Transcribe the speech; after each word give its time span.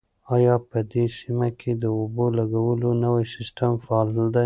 آیا 0.35 0.55
په 0.69 0.77
دې 0.91 1.05
سیمه 1.19 1.49
کې 1.59 1.71
د 1.83 1.85
اوبو 1.99 2.25
لګولو 2.37 2.89
نوی 3.03 3.25
سیستم 3.35 3.71
فعال 3.85 4.07
دی؟ 4.35 4.39